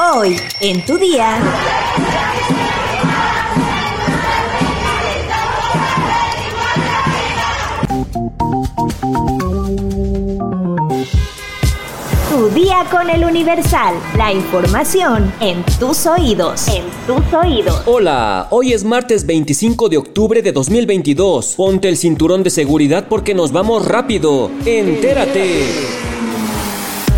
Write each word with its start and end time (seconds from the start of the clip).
Hoy, 0.00 0.36
en 0.60 0.86
tu 0.86 0.96
día. 0.96 1.40
Tu 12.28 12.48
día 12.50 12.86
con 12.92 13.10
el 13.10 13.24
Universal. 13.24 13.96
La 14.16 14.32
información 14.32 15.34
en 15.40 15.64
tus 15.80 16.06
oídos. 16.06 16.68
En 16.68 16.84
tus 17.08 17.34
oídos. 17.34 17.82
Hola, 17.86 18.46
hoy 18.50 18.74
es 18.74 18.84
martes 18.84 19.26
25 19.26 19.88
de 19.88 19.96
octubre 19.96 20.42
de 20.42 20.52
2022. 20.52 21.54
Ponte 21.56 21.88
el 21.88 21.96
cinturón 21.96 22.44
de 22.44 22.50
seguridad 22.50 23.06
porque 23.08 23.34
nos 23.34 23.50
vamos 23.50 23.84
rápido. 23.84 24.48
Entérate. 24.64 25.64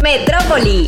Metrópoli. 0.03 0.87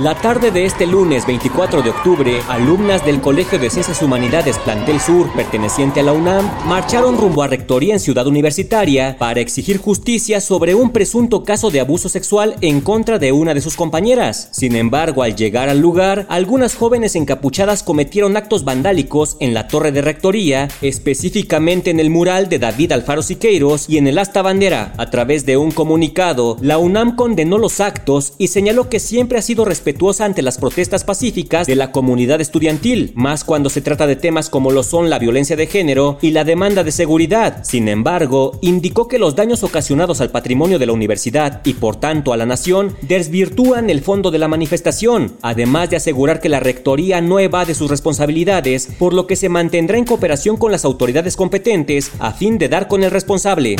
La 0.00 0.14
tarde 0.14 0.50
de 0.50 0.66
este 0.66 0.86
lunes 0.86 1.26
24 1.26 1.80
de 1.80 1.88
octubre, 1.88 2.42
alumnas 2.50 3.02
del 3.06 3.22
Colegio 3.22 3.58
de 3.58 3.70
Ciencias 3.70 4.02
Humanidades 4.02 4.58
Plantel 4.58 5.00
Sur, 5.00 5.32
perteneciente 5.32 6.00
a 6.00 6.02
la 6.02 6.12
UNAM, 6.12 6.46
marcharon 6.66 7.16
rumbo 7.16 7.42
a 7.42 7.46
Rectoría 7.46 7.94
en 7.94 8.00
Ciudad 8.00 8.26
Universitaria 8.26 9.16
para 9.18 9.40
exigir 9.40 9.78
justicia 9.78 10.42
sobre 10.42 10.74
un 10.74 10.90
presunto 10.90 11.44
caso 11.44 11.70
de 11.70 11.80
abuso 11.80 12.10
sexual 12.10 12.56
en 12.60 12.82
contra 12.82 13.18
de 13.18 13.32
una 13.32 13.54
de 13.54 13.62
sus 13.62 13.74
compañeras. 13.74 14.50
Sin 14.52 14.76
embargo, 14.76 15.22
al 15.22 15.34
llegar 15.34 15.70
al 15.70 15.80
lugar, 15.80 16.26
algunas 16.28 16.74
jóvenes 16.74 17.16
encapuchadas 17.16 17.82
cometieron 17.82 18.36
actos 18.36 18.64
vandálicos 18.64 19.38
en 19.40 19.54
la 19.54 19.66
torre 19.66 19.92
de 19.92 20.02
Rectoría, 20.02 20.68
específicamente 20.82 21.88
en 21.88 22.00
el 22.00 22.10
mural 22.10 22.50
de 22.50 22.58
David 22.58 22.92
Alfaro 22.92 23.22
Siqueiros 23.22 23.88
y 23.88 23.96
en 23.96 24.08
el 24.08 24.18
asta 24.18 24.42
bandera. 24.42 24.92
A 24.98 25.08
través 25.08 25.46
de 25.46 25.56
un 25.56 25.70
comunicado, 25.70 26.58
la 26.60 26.76
UNAM 26.76 27.16
condenó 27.16 27.56
los 27.56 27.80
actos 27.80 28.34
y 28.36 28.48
señaló 28.48 28.90
que 28.90 29.00
siempre 29.00 29.38
ha 29.38 29.42
sido 29.42 29.64
respetuosa 29.86 30.24
ante 30.24 30.42
las 30.42 30.58
protestas 30.58 31.04
pacíficas 31.04 31.68
de 31.68 31.76
la 31.76 31.92
comunidad 31.92 32.40
estudiantil, 32.40 33.12
más 33.14 33.44
cuando 33.44 33.70
se 33.70 33.80
trata 33.80 34.08
de 34.08 34.16
temas 34.16 34.50
como 34.50 34.72
lo 34.72 34.82
son 34.82 35.10
la 35.10 35.20
violencia 35.20 35.54
de 35.54 35.68
género 35.68 36.18
y 36.20 36.32
la 36.32 36.42
demanda 36.42 36.82
de 36.82 36.90
seguridad. 36.90 37.62
Sin 37.62 37.86
embargo, 37.86 38.58
indicó 38.62 39.06
que 39.06 39.20
los 39.20 39.36
daños 39.36 39.62
ocasionados 39.62 40.20
al 40.20 40.32
patrimonio 40.32 40.80
de 40.80 40.86
la 40.86 40.92
universidad 40.92 41.60
y 41.64 41.74
por 41.74 41.94
tanto 41.94 42.32
a 42.32 42.36
la 42.36 42.46
nación 42.46 42.96
desvirtúan 43.02 43.88
el 43.88 44.00
fondo 44.00 44.32
de 44.32 44.40
la 44.40 44.48
manifestación, 44.48 45.36
además 45.40 45.88
de 45.88 45.98
asegurar 45.98 46.40
que 46.40 46.48
la 46.48 46.58
rectoría 46.58 47.20
no 47.20 47.38
evade 47.38 47.72
sus 47.72 47.88
responsabilidades, 47.88 48.88
por 48.98 49.14
lo 49.14 49.28
que 49.28 49.36
se 49.36 49.48
mantendrá 49.48 49.98
en 49.98 50.04
cooperación 50.04 50.56
con 50.56 50.72
las 50.72 50.84
autoridades 50.84 51.36
competentes 51.36 52.10
a 52.18 52.32
fin 52.32 52.58
de 52.58 52.68
dar 52.68 52.88
con 52.88 53.04
el 53.04 53.12
responsable. 53.12 53.76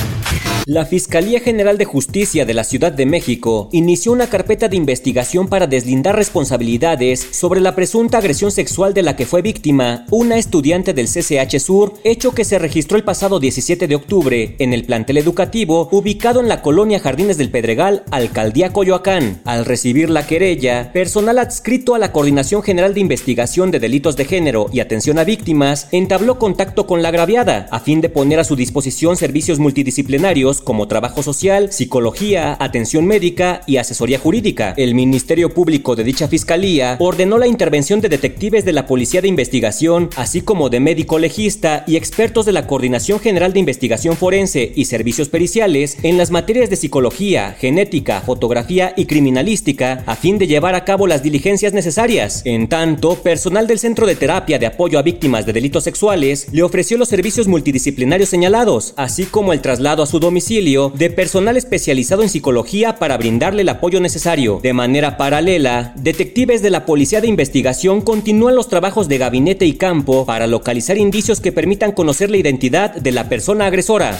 La 0.68 0.84
Fiscalía 0.84 1.38
General 1.38 1.78
de 1.78 1.84
Justicia 1.84 2.44
de 2.44 2.52
la 2.52 2.64
Ciudad 2.64 2.90
de 2.90 3.06
México 3.06 3.68
inició 3.70 4.10
una 4.10 4.26
carpeta 4.26 4.66
de 4.66 4.76
investigación 4.76 5.46
para 5.46 5.68
deslindar 5.68 5.95
responsabilidades 6.04 7.26
sobre 7.32 7.60
la 7.60 7.74
presunta 7.74 8.18
agresión 8.18 8.50
sexual 8.50 8.94
de 8.94 9.02
la 9.02 9.16
que 9.16 9.26
fue 9.26 9.42
víctima 9.42 10.04
una 10.10 10.36
estudiante 10.36 10.92
del 10.92 11.06
CCH 11.06 11.58
Sur, 11.58 11.94
hecho 12.04 12.32
que 12.32 12.44
se 12.44 12.58
registró 12.58 12.96
el 12.96 13.04
pasado 13.04 13.40
17 13.40 13.86
de 13.86 13.94
octubre 13.94 14.56
en 14.58 14.72
el 14.72 14.84
plantel 14.84 15.18
educativo 15.18 15.88
ubicado 15.92 16.40
en 16.40 16.48
la 16.48 16.62
colonia 16.62 17.00
Jardines 17.00 17.38
del 17.38 17.50
Pedregal, 17.50 18.04
Alcaldía 18.10 18.72
Coyoacán. 18.72 19.40
Al 19.44 19.64
recibir 19.64 20.10
la 20.10 20.26
querella, 20.26 20.92
personal 20.92 21.38
adscrito 21.38 21.94
a 21.94 21.98
la 21.98 22.12
Coordinación 22.12 22.62
General 22.62 22.94
de 22.94 23.00
Investigación 23.00 23.70
de 23.70 23.80
Delitos 23.80 24.16
de 24.16 24.24
Género 24.24 24.68
y 24.72 24.80
Atención 24.80 25.18
a 25.18 25.24
Víctimas 25.24 25.88
entabló 25.92 26.38
contacto 26.38 26.86
con 26.86 27.02
la 27.02 27.08
agraviada 27.08 27.68
a 27.70 27.80
fin 27.80 28.00
de 28.00 28.08
poner 28.08 28.40
a 28.40 28.44
su 28.44 28.56
disposición 28.56 29.16
servicios 29.16 29.58
multidisciplinarios 29.58 30.60
como 30.60 30.88
trabajo 30.88 31.22
social, 31.22 31.72
psicología, 31.72 32.56
atención 32.58 33.06
médica 33.06 33.62
y 33.66 33.76
asesoría 33.76 34.18
jurídica. 34.18 34.74
El 34.76 34.94
Ministerio 34.94 35.52
Público 35.54 35.85
de 35.94 36.04
dicha 36.04 36.26
fiscalía 36.26 36.96
ordenó 36.98 37.38
la 37.38 37.46
intervención 37.46 38.00
de 38.00 38.08
detectives 38.08 38.64
de 38.64 38.72
la 38.72 38.86
Policía 38.86 39.20
de 39.20 39.28
Investigación, 39.28 40.10
así 40.16 40.40
como 40.40 40.68
de 40.68 40.80
médico 40.80 41.18
legista 41.18 41.84
y 41.86 41.96
expertos 41.96 42.46
de 42.46 42.52
la 42.52 42.66
Coordinación 42.66 43.20
General 43.20 43.52
de 43.52 43.60
Investigación 43.60 44.16
Forense 44.16 44.72
y 44.74 44.86
Servicios 44.86 45.28
Periciales 45.28 45.98
en 46.02 46.16
las 46.16 46.30
materias 46.30 46.70
de 46.70 46.76
psicología, 46.76 47.54
genética, 47.58 48.22
fotografía 48.22 48.94
y 48.96 49.06
criminalística, 49.06 50.02
a 50.06 50.16
fin 50.16 50.38
de 50.38 50.46
llevar 50.46 50.74
a 50.74 50.84
cabo 50.84 51.06
las 51.06 51.22
diligencias 51.22 51.72
necesarias. 51.72 52.42
En 52.44 52.68
tanto, 52.68 53.16
personal 53.16 53.66
del 53.66 53.78
Centro 53.78 54.06
de 54.06 54.16
Terapia 54.16 54.58
de 54.58 54.66
Apoyo 54.66 54.98
a 54.98 55.02
Víctimas 55.02 55.46
de 55.46 55.52
Delitos 55.52 55.84
Sexuales 55.84 56.48
le 56.52 56.62
ofreció 56.62 56.96
los 56.96 57.08
servicios 57.08 57.48
multidisciplinarios 57.48 58.28
señalados, 58.28 58.94
así 58.96 59.26
como 59.26 59.52
el 59.52 59.60
traslado 59.60 60.02
a 60.02 60.06
su 60.06 60.18
domicilio 60.18 60.90
de 60.94 61.10
personal 61.10 61.56
especializado 61.56 62.22
en 62.22 62.28
psicología 62.28 62.96
para 62.98 63.16
brindarle 63.18 63.62
el 63.62 63.68
apoyo 63.68 64.00
necesario. 64.00 64.60
De 64.62 64.72
manera 64.72 65.16
paralela, 65.16 65.75
detectives 65.96 66.62
de 66.62 66.70
la 66.70 66.86
Policía 66.86 67.20
de 67.20 67.26
Investigación 67.26 68.00
continúan 68.00 68.54
los 68.54 68.68
trabajos 68.68 69.08
de 69.08 69.18
gabinete 69.18 69.66
y 69.66 69.74
campo 69.74 70.24
para 70.26 70.46
localizar 70.46 70.98
indicios 70.98 71.40
que 71.40 71.52
permitan 71.52 71.92
conocer 71.92 72.30
la 72.30 72.36
identidad 72.36 72.94
de 72.94 73.12
la 73.12 73.28
persona 73.28 73.66
agresora. 73.66 74.16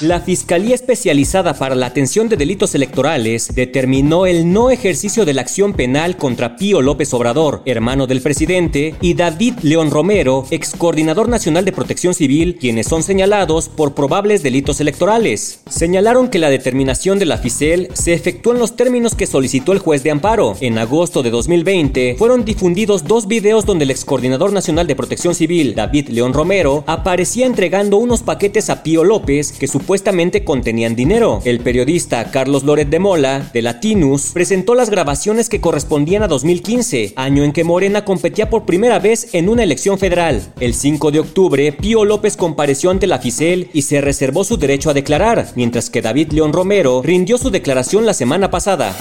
La 0.00 0.20
Fiscalía 0.20 0.74
Especializada 0.74 1.52
para 1.52 1.74
la 1.74 1.84
Atención 1.84 2.30
de 2.30 2.38
Delitos 2.38 2.74
Electorales 2.74 3.54
determinó 3.54 4.24
el 4.24 4.50
no 4.50 4.70
ejercicio 4.70 5.26
de 5.26 5.34
la 5.34 5.42
acción 5.42 5.74
penal 5.74 6.16
contra 6.16 6.56
Pío 6.56 6.80
López 6.80 7.12
Obrador, 7.12 7.60
hermano 7.66 8.06
del 8.06 8.22
presidente, 8.22 8.94
y 9.02 9.12
David 9.12 9.56
León 9.60 9.90
Romero, 9.90 10.46
ex 10.50 10.70
coordinador 10.70 11.28
nacional 11.28 11.66
de 11.66 11.72
protección 11.72 12.14
civil, 12.14 12.56
quienes 12.58 12.86
son 12.86 13.02
señalados 13.02 13.68
por 13.68 13.94
probables 13.94 14.42
delitos 14.42 14.80
electorales. 14.80 15.60
Señalaron 15.68 16.28
que 16.28 16.38
la 16.38 16.48
determinación 16.48 17.18
de 17.18 17.26
la 17.26 17.36
FICEL 17.36 17.88
se 17.92 18.14
efectuó 18.14 18.54
en 18.54 18.58
los 18.58 18.74
términos 18.74 19.14
que 19.14 19.26
solicitó 19.26 19.72
el 19.72 19.80
juez 19.80 20.02
de 20.02 20.12
amparo. 20.12 20.56
En 20.62 20.78
agosto 20.78 21.22
de 21.22 21.30
2020 21.30 22.16
fueron 22.18 22.46
difundidos 22.46 23.04
dos 23.04 23.26
videos 23.26 23.66
donde 23.66 23.84
el 23.84 23.90
ex 23.90 24.06
coordinador 24.06 24.50
nacional 24.50 24.86
de 24.86 24.96
protección 24.96 25.34
civil, 25.34 25.74
David 25.74 26.08
León 26.08 26.32
Romero, 26.32 26.84
aparecía 26.86 27.44
entregando 27.44 27.98
unos 27.98 28.22
paquetes 28.22 28.70
a 28.70 28.82
Pío 28.82 28.93
López 29.02 29.50
que 29.50 29.66
supuestamente 29.66 30.44
contenían 30.44 30.94
dinero. 30.94 31.40
El 31.44 31.60
periodista 31.60 32.30
Carlos 32.30 32.62
Loret 32.62 32.88
de 32.88 32.98
Mola, 32.98 33.50
de 33.52 33.62
Latinus, 33.62 34.32
presentó 34.32 34.74
las 34.74 34.90
grabaciones 34.90 35.48
que 35.48 35.60
correspondían 35.60 36.22
a 36.22 36.28
2015, 36.28 37.14
año 37.16 37.42
en 37.42 37.52
que 37.52 37.64
Morena 37.64 38.04
competía 38.04 38.50
por 38.50 38.66
primera 38.66 38.98
vez 38.98 39.34
en 39.34 39.48
una 39.48 39.62
elección 39.62 39.98
federal. 39.98 40.42
El 40.60 40.74
5 40.74 41.10
de 41.10 41.20
octubre, 41.20 41.72
Pío 41.72 42.04
López 42.04 42.36
compareció 42.36 42.90
ante 42.90 43.06
la 43.06 43.18
FICEL 43.18 43.70
y 43.72 43.82
se 43.82 44.00
reservó 44.00 44.44
su 44.44 44.58
derecho 44.58 44.90
a 44.90 44.94
declarar, 44.94 45.48
mientras 45.56 45.90
que 45.90 46.02
David 46.02 46.32
León 46.32 46.52
Romero 46.52 47.02
rindió 47.02 47.38
su 47.38 47.50
declaración 47.50 48.04
la 48.04 48.14
semana 48.14 48.50
pasada. 48.50 48.94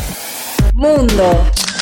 Mundo. 0.74 1.24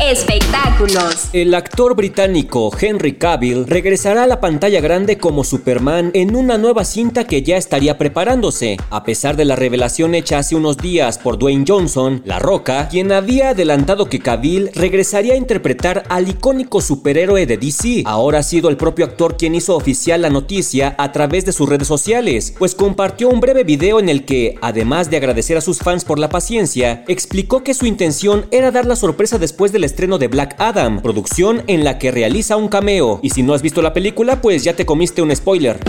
Espectáculos. 0.00 1.28
El 1.32 1.54
actor 1.54 1.96
británico 1.96 2.70
Henry 2.80 3.14
Cavill 3.14 3.66
regresará 3.66 4.22
a 4.22 4.26
la 4.28 4.40
pantalla 4.40 4.80
grande 4.80 5.18
como 5.18 5.42
Superman 5.42 6.12
en 6.14 6.36
una 6.36 6.56
nueva 6.56 6.84
cinta 6.84 7.24
que 7.24 7.42
ya 7.42 7.56
estaría 7.56 7.98
preparándose, 7.98 8.76
a 8.90 9.02
pesar 9.02 9.36
de 9.36 9.44
la 9.44 9.56
revelación 9.56 10.14
hecha 10.14 10.38
hace 10.38 10.54
unos 10.54 10.76
días 10.76 11.18
por 11.18 11.36
Dwayne 11.36 11.64
Johnson, 11.66 12.22
La 12.24 12.38
Roca, 12.38 12.88
quien 12.88 13.10
había 13.10 13.50
adelantado 13.50 14.08
que 14.08 14.20
Cavill 14.20 14.70
regresaría 14.72 15.34
a 15.34 15.36
interpretar 15.36 16.04
al 16.08 16.28
icónico 16.28 16.80
superhéroe 16.80 17.44
de 17.44 17.56
DC. 17.56 18.04
Ahora 18.06 18.38
ha 18.38 18.44
sido 18.44 18.68
el 18.68 18.76
propio 18.76 19.04
actor 19.04 19.36
quien 19.36 19.56
hizo 19.56 19.74
oficial 19.74 20.22
la 20.22 20.30
noticia 20.30 20.94
a 20.96 21.10
través 21.10 21.44
de 21.44 21.52
sus 21.52 21.68
redes 21.68 21.88
sociales, 21.88 22.54
pues 22.56 22.76
compartió 22.76 23.28
un 23.28 23.40
breve 23.40 23.64
video 23.64 23.98
en 23.98 24.08
el 24.08 24.24
que, 24.24 24.54
además 24.62 25.10
de 25.10 25.16
agradecer 25.16 25.56
a 25.56 25.60
sus 25.60 25.80
fans 25.80 26.04
por 26.04 26.20
la 26.20 26.28
paciencia, 26.28 27.02
explicó 27.08 27.64
que 27.64 27.74
su 27.74 27.84
intención 27.84 28.46
era 28.52 28.70
dar 28.70 28.86
la 28.86 28.94
sorpresa 28.94 29.38
después 29.38 29.72
del 29.72 29.87
estreno 29.88 30.18
de 30.18 30.28
Black 30.28 30.54
Adam, 30.58 31.00
producción 31.02 31.64
en 31.66 31.82
la 31.82 31.98
que 31.98 32.12
realiza 32.12 32.56
un 32.56 32.68
cameo. 32.68 33.18
Y 33.22 33.30
si 33.30 33.42
no 33.42 33.54
has 33.54 33.62
visto 33.62 33.82
la 33.82 33.92
película, 33.92 34.40
pues 34.40 34.62
ya 34.62 34.76
te 34.76 34.86
comiste 34.86 35.22
un 35.22 35.34
spoiler. 35.34 35.80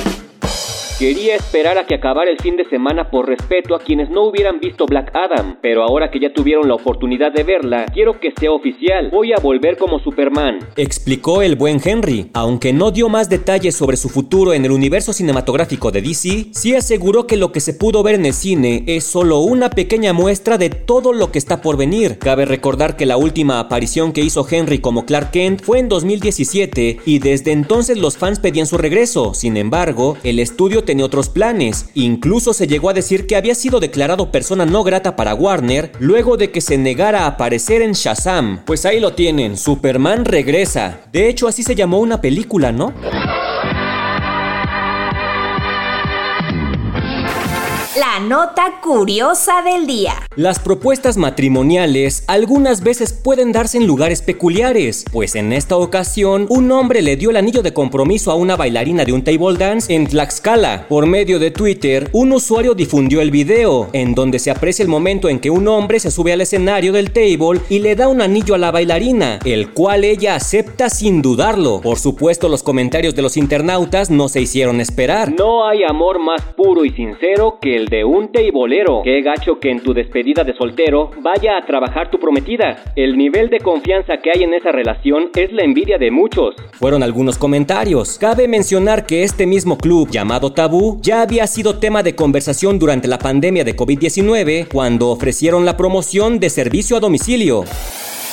Quería 0.99 1.37
esperar 1.37 1.77
a 1.77 1.85
que 1.85 1.95
acabara 1.95 2.29
el 2.29 2.37
fin 2.39 2.57
de 2.57 2.65
semana 2.65 3.09
por 3.09 3.25
respeto 3.25 3.73
a 3.73 3.79
quienes 3.79 4.09
no 4.09 4.25
hubieran 4.25 4.59
visto 4.59 4.85
Black 4.85 5.15
Adam, 5.15 5.57
pero 5.61 5.81
ahora 5.81 6.11
que 6.11 6.19
ya 6.19 6.33
tuvieron 6.33 6.67
la 6.67 6.75
oportunidad 6.75 7.31
de 7.31 7.43
verla, 7.43 7.85
quiero 7.93 8.19
que 8.19 8.33
sea 8.37 8.51
oficial. 8.51 9.09
Voy 9.09 9.31
a 9.31 9.39
volver 9.41 9.77
como 9.77 9.99
Superman. 9.99 10.59
Explicó 10.75 11.41
el 11.41 11.55
buen 11.55 11.79
Henry. 11.81 12.29
Aunque 12.33 12.73
no 12.73 12.91
dio 12.91 13.07
más 13.07 13.29
detalles 13.29 13.77
sobre 13.77 13.95
su 13.95 14.09
futuro 14.09 14.53
en 14.53 14.65
el 14.65 14.71
universo 14.71 15.13
cinematográfico 15.13 15.89
de 15.89 16.01
DC, 16.01 16.47
sí 16.51 16.75
aseguró 16.75 17.27
que 17.27 17.37
lo 17.37 17.53
que 17.53 17.61
se 17.61 17.73
pudo 17.73 18.03
ver 18.03 18.15
en 18.15 18.25
el 18.25 18.33
cine 18.33 18.83
es 18.85 19.05
solo 19.05 19.39
una 19.39 19.69
pequeña 19.69 20.11
muestra 20.11 20.57
de 20.57 20.69
todo 20.69 21.13
lo 21.13 21.31
que 21.31 21.39
está 21.39 21.61
por 21.61 21.77
venir. 21.77 22.19
Cabe 22.19 22.43
recordar 22.43 22.97
que 22.97 23.05
la 23.05 23.15
última 23.15 23.61
aparición 23.61 24.11
que 24.11 24.19
hizo 24.19 24.45
Henry 24.51 24.79
como 24.79 25.05
Clark 25.05 25.31
Kent 25.31 25.61
fue 25.61 25.79
en 25.79 25.87
2017 25.87 26.97
y 27.05 27.19
desde 27.19 27.53
entonces 27.53 27.97
los 27.97 28.17
fans 28.17 28.39
pedían 28.39 28.65
su 28.65 28.77
regreso. 28.77 29.33
Sin 29.33 29.55
embargo, 29.55 30.17
el 30.25 30.39
estudio 30.39 30.83
tenía 30.89 31.06
otros 31.06 31.30
planes. 31.30 31.91
Incluso 31.94 32.51
se 32.51 32.65
llegó 32.65 32.89
a 32.89 32.94
decir 32.94 33.27
que 33.27 33.36
había 33.36 33.53
sido 33.53 33.80
declarado 33.80 34.31
persona 34.31 34.65
no 34.65 34.83
grata 34.83 35.15
para 35.15 35.36
Warner 35.36 35.91
luego 36.00 36.36
de 36.36 36.50
que 36.50 36.62
se 36.62 36.80
negara 36.80 37.25
a 37.25 37.27
aparecer 37.27 37.83
en 37.83 37.91
Shazam. 37.91 38.65
Pues 38.65 38.88
ahí 38.88 39.00
lo 39.00 39.13
tienen, 39.13 39.56
Superman 39.56 40.25
regresa. 40.25 41.01
De 41.13 41.30
hecho, 41.30 41.47
así 41.47 41.62
se 41.62 41.75
llamó 41.75 42.00
una 42.00 42.21
película, 42.21 42.71
¿no? 42.71 42.91
La 47.99 48.17
nota 48.21 48.79
curiosa 48.81 49.61
del 49.61 49.85
día. 49.85 50.13
Las 50.37 50.57
propuestas 50.59 51.17
matrimoniales 51.17 52.23
algunas 52.27 52.81
veces 52.81 53.11
pueden 53.11 53.51
darse 53.51 53.77
en 53.77 53.87
lugares 53.87 54.21
peculiares, 54.21 55.03
pues 55.11 55.35
en 55.35 55.51
esta 55.51 55.75
ocasión 55.75 56.45
un 56.47 56.71
hombre 56.71 57.01
le 57.01 57.17
dio 57.17 57.29
el 57.29 57.35
anillo 57.35 57.61
de 57.61 57.73
compromiso 57.73 58.31
a 58.31 58.35
una 58.35 58.55
bailarina 58.55 59.03
de 59.03 59.11
un 59.11 59.25
table 59.25 59.57
dance 59.57 59.93
en 59.93 60.07
Tlaxcala. 60.07 60.85
Por 60.87 61.07
medio 61.07 61.39
de 61.39 61.51
Twitter, 61.51 62.09
un 62.13 62.31
usuario 62.31 62.73
difundió 62.73 63.19
el 63.19 63.31
video, 63.31 63.89
en 63.91 64.15
donde 64.15 64.39
se 64.39 64.49
aprecia 64.49 64.83
el 64.83 64.87
momento 64.87 65.27
en 65.27 65.39
que 65.39 65.49
un 65.49 65.67
hombre 65.67 65.99
se 65.99 66.09
sube 66.09 66.31
al 66.31 66.39
escenario 66.39 66.93
del 66.93 67.11
table 67.11 67.59
y 67.69 67.79
le 67.79 67.97
da 67.97 68.07
un 68.07 68.21
anillo 68.21 68.55
a 68.55 68.59
la 68.59 68.71
bailarina, 68.71 69.39
el 69.43 69.73
cual 69.73 70.05
ella 70.05 70.35
acepta 70.35 70.89
sin 70.89 71.21
dudarlo. 71.21 71.81
Por 71.81 71.99
supuesto, 71.99 72.47
los 72.47 72.63
comentarios 72.63 73.13
de 73.13 73.23
los 73.23 73.35
internautas 73.35 74.09
no 74.09 74.29
se 74.29 74.39
hicieron 74.39 74.79
esperar. 74.79 75.33
No 75.33 75.67
hay 75.67 75.83
amor 75.83 76.19
más 76.19 76.41
puro 76.55 76.85
y 76.85 76.91
sincero 76.91 77.57
que 77.61 77.75
el 77.75 77.88
de 77.89 78.03
un 78.03 78.31
teibolero. 78.31 79.01
Qué 79.03 79.21
gacho 79.21 79.59
que 79.59 79.71
en 79.71 79.81
tu 79.81 79.94
despedida 79.94 80.44
de 80.44 80.53
soltero 80.53 81.12
vaya 81.21 81.57
a 81.57 81.65
trabajar 81.65 82.09
tu 82.09 82.19
prometida. 82.19 82.83
El 82.95 83.18
nivel 83.18 83.50
de 83.50 83.59
confianza 83.59 84.18
que 84.18 84.31
hay 84.31 84.44
en 84.44 84.53
esa 84.53 84.71
relación 84.71 85.30
es 85.36 85.51
la 85.51 85.63
envidia 85.63 85.97
de 85.97 86.12
muchos. 86.12 86.56
Fueron 86.74 87.03
algunos 87.03 87.38
comentarios. 87.38 88.18
Cabe 88.19 88.47
mencionar 88.47 89.06
que 89.06 89.24
este 89.24 89.45
mismo 89.45 89.77
club 89.77 90.09
llamado 90.09 90.53
Tabú 90.53 91.00
ya 91.01 91.21
había 91.21 91.47
sido 91.47 91.80
tema 91.80 92.03
de 92.03 92.15
conversación 92.15 92.80
durante 92.80 93.07
la 93.07 93.18
pandemia 93.18 93.63
de 93.63 93.75
COVID-19 93.75 94.68
cuando 94.71 95.09
ofrecieron 95.09 95.65
la 95.65 95.75
promoción 95.75 96.39
de 96.39 96.50
servicio 96.50 96.97
a 96.97 97.00
domicilio. 97.00 97.63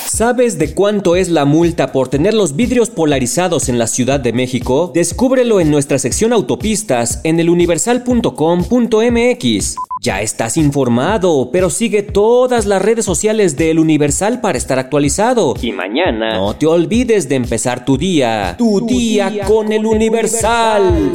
¿Sabes 0.08 0.56
de 0.56 0.72
cuánto 0.72 1.16
es 1.16 1.28
la 1.28 1.44
multa 1.44 1.90
por 1.90 2.06
tener 2.08 2.32
los 2.32 2.54
vidrios 2.54 2.90
polarizados 2.90 3.68
en 3.68 3.76
la 3.78 3.88
Ciudad 3.88 4.20
de 4.20 4.32
México? 4.32 4.92
Descúbrelo 4.94 5.60
en 5.60 5.70
nuestra 5.70 5.98
sección 5.98 6.32
autopistas 6.32 7.20
en 7.24 7.40
eluniversal.com.mx. 7.40 9.76
Ya 10.00 10.22
estás 10.22 10.56
informado, 10.56 11.50
pero 11.50 11.70
sigue 11.70 12.02
todas 12.02 12.66
las 12.66 12.80
redes 12.80 13.04
sociales 13.04 13.56
de 13.56 13.72
El 13.72 13.80
Universal 13.80 14.40
para 14.40 14.56
estar 14.56 14.78
actualizado. 14.78 15.54
Y 15.60 15.72
mañana 15.72 16.36
no 16.36 16.54
te 16.54 16.66
olvides 16.66 17.28
de 17.28 17.34
empezar 17.34 17.84
tu 17.84 17.98
día. 17.98 18.54
Tu, 18.56 18.86
día, 18.86 19.44
con 19.46 19.72
El 19.72 19.84
Universal. 19.84 21.12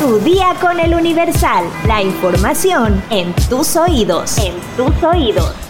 Tu 0.00 0.18
día 0.20 0.56
con 0.58 0.80
el 0.80 0.94
Universal. 0.94 1.64
La 1.86 2.02
información 2.02 3.02
en 3.10 3.34
tus 3.50 3.76
oídos. 3.76 4.38
En 4.38 4.54
tus 4.74 5.04
oídos. 5.04 5.69